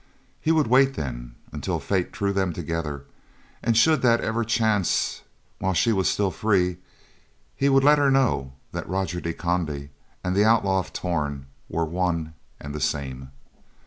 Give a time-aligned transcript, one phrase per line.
[0.41, 3.05] He would wait, then, until fate threw them together,
[3.61, 5.21] and should that ever chance,
[5.59, 6.77] while she was still free,
[7.55, 9.89] he would let her know that Roger de Conde
[10.23, 13.29] and the Outlaw of Torn were one and the same.